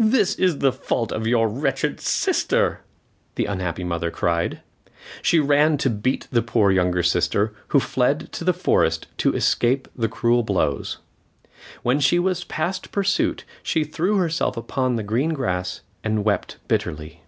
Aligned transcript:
"This 0.00 0.34
is 0.36 0.60
the 0.60 0.72
fault 0.72 1.12
of 1.12 1.26
your 1.26 1.46
wretched 1.46 2.00
sister," 2.00 2.80
the 3.34 3.44
unhappy 3.44 3.84
mother 3.84 4.10
cried. 4.10 4.60
She 5.20 5.40
ran 5.40 5.76
to 5.76 5.90
beat 5.90 6.26
the 6.32 6.40
poor 6.40 6.70
younger 6.70 7.02
sister, 7.02 7.52
who 7.66 7.78
fled 7.78 8.32
to 8.32 8.44
the 8.44 8.54
forest 8.54 9.08
to 9.18 9.34
escape 9.36 9.86
the 9.94 10.08
cruel 10.08 10.42
blows. 10.42 11.00
When 11.82 12.00
she 12.00 12.18
was 12.18 12.44
past 12.44 12.92
pursuit, 12.92 13.44
she 13.62 13.84
threw 13.84 14.16
herself 14.16 14.56
upon 14.56 14.96
the 14.96 15.02
green 15.02 15.34
grass 15.34 15.82
and 16.02 16.24
wept 16.24 16.56
bitterly. 16.66 17.20